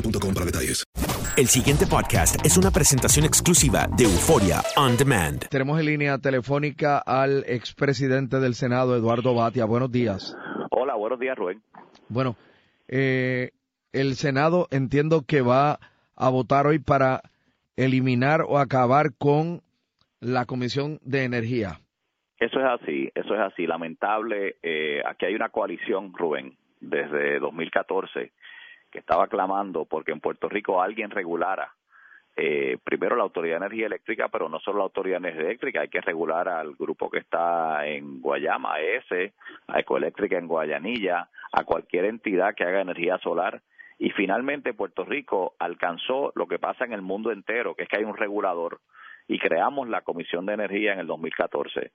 [0.00, 0.84] boostmobile.com para detalles.
[1.36, 5.48] El siguiente podcast es una presentación exclusiva de Euforia On Demand.
[5.48, 9.64] Tenemos en línea telefónica al expresidente del Senado, Eduardo Batia.
[9.64, 10.36] Buenos días.
[10.70, 11.62] Hola, buenos días, Rubén.
[12.08, 12.36] Bueno,
[12.88, 13.50] eh,
[13.92, 15.78] el Senado entiendo que va
[16.16, 17.22] a votar hoy para
[17.76, 19.60] eliminar o acabar con
[20.20, 21.80] la Comisión de Energía.
[22.40, 23.66] Eso es así, eso es así.
[23.66, 28.32] Lamentable, eh, aquí hay una coalición, Rubén, desde 2014
[28.90, 31.72] que estaba clamando porque en Puerto Rico alguien regulara
[32.40, 35.80] eh, primero la Autoridad de Energía Eléctrica, pero no solo la Autoridad de Energía Eléctrica,
[35.80, 39.32] hay que regular al grupo que está en Guayama, ES,
[39.66, 43.60] a Ecoeléctrica en Guayanilla, a cualquier entidad que haga energía solar.
[43.98, 47.96] Y finalmente Puerto Rico alcanzó lo que pasa en el mundo entero, que es que
[47.96, 48.78] hay un regulador
[49.26, 51.90] y creamos la Comisión de Energía en el 2014.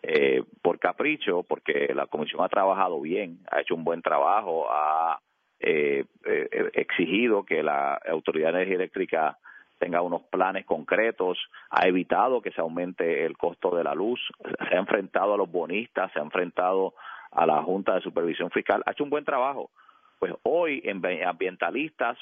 [0.00, 5.18] Eh, por capricho, porque la Comisión ha trabajado bien, ha hecho un buen trabajo, ha
[5.60, 9.38] eh, eh, exigido que la Autoridad de Energía Eléctrica
[9.78, 11.38] tenga unos planes concretos,
[11.70, 14.20] ha evitado que se aumente el costo de la luz,
[14.68, 16.94] se ha enfrentado a los bonistas, se ha enfrentado
[17.30, 19.70] a la Junta de Supervisión Fiscal, ha hecho un buen trabajo.
[20.18, 22.18] Pues hoy en ambientalistas,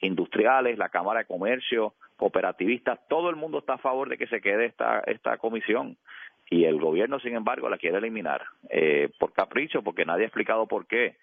[0.00, 4.40] industriales, la Cámara de Comercio, cooperativistas, todo el mundo está a favor de que se
[4.40, 5.96] quede esta, esta comisión
[6.50, 10.66] y el gobierno, sin embargo, la quiere eliminar eh, por capricho, porque nadie ha explicado
[10.66, 11.16] por qué.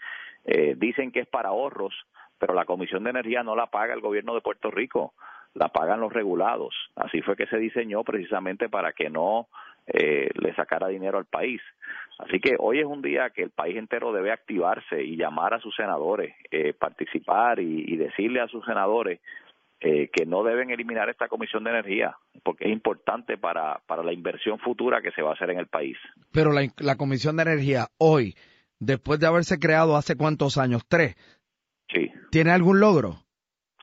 [0.45, 1.93] Eh, dicen que es para ahorros,
[2.39, 5.13] pero la Comisión de Energía no la paga el gobierno de Puerto Rico,
[5.53, 6.73] la pagan los regulados.
[6.95, 9.47] Así fue que se diseñó precisamente para que no
[9.85, 11.61] eh, le sacara dinero al país.
[12.19, 15.59] Así que hoy es un día que el país entero debe activarse y llamar a
[15.59, 19.19] sus senadores, eh, participar y, y decirle a sus senadores
[19.79, 24.11] eh, que no deben eliminar esta comisión de energía, porque es importante para, para la
[24.13, 25.97] inversión futura que se va a hacer en el país.
[26.31, 28.35] Pero la, la comisión de energía hoy,
[28.79, 31.15] después de haberse creado hace cuántos años, tres,
[31.89, 32.11] Sí.
[32.31, 33.15] ¿tiene algún logro?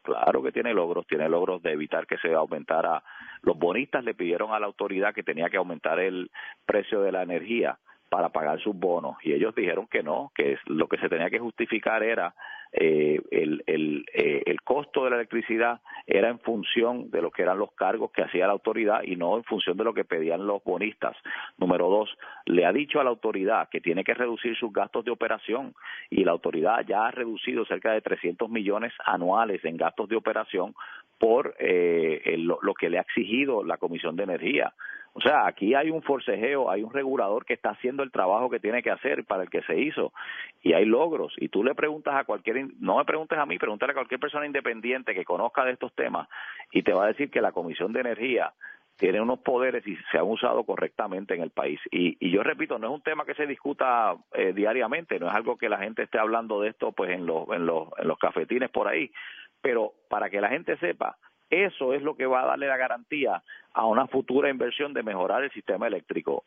[0.02, 3.02] Claro que tiene logros, tiene logros de evitar que se aumentara.
[3.40, 6.30] Los bonistas le pidieron a la autoridad que tenía que aumentar el
[6.66, 7.78] precio de la energía
[8.08, 11.38] para pagar sus bonos y ellos dijeron que no, que lo que se tenía que
[11.38, 12.34] justificar era
[12.76, 17.42] eh, el, el, eh, el costo de la electricidad era en función de lo que
[17.42, 20.44] eran los cargos que hacía la autoridad y no en función de lo que pedían
[20.44, 21.16] los bonistas.
[21.56, 22.10] Número dos,
[22.46, 25.72] le ha dicho a la autoridad que tiene que reducir sus gastos de operación
[26.10, 30.74] y la autoridad ya ha reducido cerca de 300 millones anuales en gastos de operación
[31.18, 34.74] por eh, lo que le ha exigido la Comisión de Energía.
[35.16, 38.58] O sea, aquí hay un forcejeo, hay un regulador que está haciendo el trabajo que
[38.58, 40.12] tiene que hacer para el que se hizo
[40.60, 41.32] y hay logros.
[41.36, 44.44] Y tú le preguntas a cualquier, no me preguntes a mí, pregúntale a cualquier persona
[44.44, 46.28] independiente que conozca de estos temas
[46.72, 48.52] y te va a decir que la Comisión de Energía
[48.96, 51.78] tiene unos poderes y se han usado correctamente en el país.
[51.92, 55.34] Y, y yo repito, no es un tema que se discuta eh, diariamente, no es
[55.34, 58.18] algo que la gente esté hablando de esto pues en los, en los, en los
[58.18, 59.12] cafetines por ahí,
[59.60, 61.16] pero para que la gente sepa,
[61.50, 63.42] eso es lo que va a darle la garantía
[63.72, 66.44] a una futura inversión de mejorar el sistema eléctrico.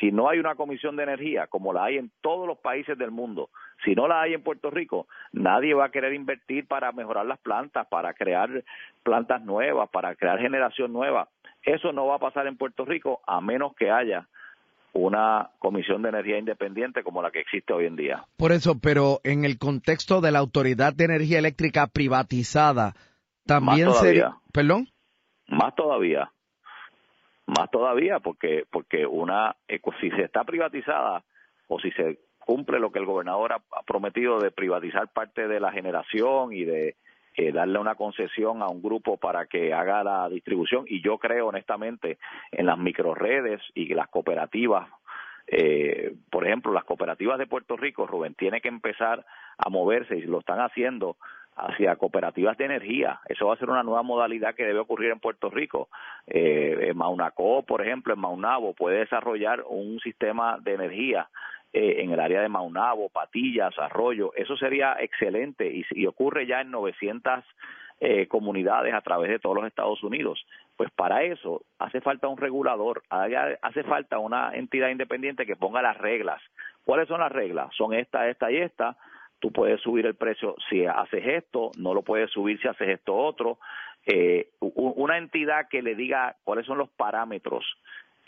[0.00, 3.10] si no hay una comisión de energía, como la hay en todos los países del
[3.10, 3.48] mundo,
[3.84, 7.38] si no la hay en Puerto Rico, nadie va a querer invertir para mejorar las
[7.38, 8.62] plantas, para crear
[9.02, 11.28] plantas nuevas, para crear generación nueva.
[11.62, 14.28] Eso no va a pasar en Puerto Rico a menos que haya
[14.92, 18.24] una comisión de energía independiente como la que existe hoy en día.
[18.36, 22.94] Por eso, pero en el contexto de la Autoridad de Energía Eléctrica privatizada,
[23.48, 24.86] también sería, perdón,
[25.48, 26.30] más todavía,
[27.46, 31.24] más todavía, porque porque una eh, si se está privatizada
[31.66, 35.72] o si se cumple lo que el gobernador ha prometido de privatizar parte de la
[35.72, 36.96] generación y de
[37.36, 41.48] eh, darle una concesión a un grupo para que haga la distribución y yo creo
[41.48, 42.18] honestamente
[42.50, 44.88] en las microredes y las cooperativas
[45.46, 49.24] eh, por ejemplo las cooperativas de Puerto Rico Rubén tiene que empezar
[49.56, 51.16] a moverse y lo están haciendo
[51.58, 53.20] hacia cooperativas de energía.
[53.28, 55.88] Eso va a ser una nueva modalidad que debe ocurrir en Puerto Rico.
[56.26, 61.28] Eh, Maunacó, por ejemplo, en Maunabo, puede desarrollar un sistema de energía
[61.72, 64.32] eh, en el área de Maunabo, Patillas, Arroyo.
[64.36, 67.44] Eso sería excelente y, ocurre ya en 900
[68.00, 70.46] eh, comunidades a través de todos los Estados Unidos.
[70.76, 75.98] Pues para eso hace falta un regulador, hace falta una entidad independiente que ponga las
[75.98, 76.40] reglas.
[76.84, 77.68] ¿Cuáles son las reglas?
[77.76, 78.96] Son esta, esta y esta.
[79.40, 83.14] Tú puedes subir el precio si haces esto, no lo puedes subir si haces esto
[83.16, 83.58] otro.
[84.06, 87.64] Eh, una entidad que le diga cuáles son los parámetros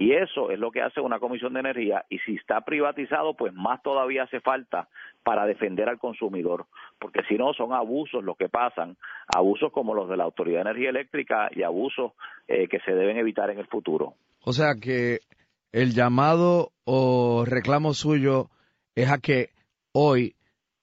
[0.01, 3.53] y eso es lo que hace una comisión de energía y si está privatizado, pues
[3.53, 4.89] más todavía hace falta
[5.23, 6.65] para defender al consumidor,
[6.99, 8.97] porque si no son abusos los que pasan,
[9.29, 12.13] abusos como los de la Autoridad de Energía Eléctrica y abusos
[12.49, 14.15] eh, que se deben evitar en el futuro.
[14.43, 15.19] O sea que
[15.71, 18.49] el llamado o reclamo suyo
[18.95, 19.51] es a que
[19.93, 20.35] hoy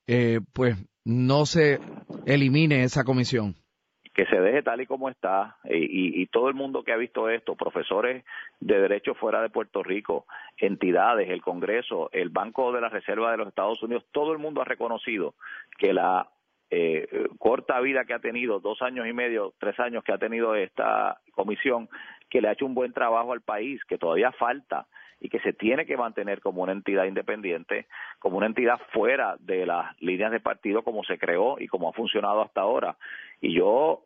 [0.07, 0.75] eh, pues
[1.05, 1.79] no se
[2.25, 3.55] elimine esa comisión.
[4.13, 7.55] Que se deje tal y como está y, todo el mundo que ha visto esto,
[7.55, 8.25] profesores
[8.59, 10.25] de derecho fuera de Puerto Rico,
[10.57, 14.61] entidades, el Congreso, el Banco de la Reserva de los Estados Unidos, todo el mundo
[14.61, 15.35] ha reconocido
[15.77, 16.31] que la
[16.71, 17.07] eh,
[17.37, 21.21] corta vida que ha tenido, dos años y medio, tres años que ha tenido esta
[21.33, 21.87] comisión,
[22.27, 24.87] que le ha hecho un buen trabajo al país, que todavía falta
[25.19, 27.87] y que se tiene que mantener como una entidad independiente,
[28.19, 31.93] como una entidad fuera de las líneas de partido como se creó y como ha
[31.93, 32.95] funcionado hasta ahora.
[33.41, 34.03] Y yo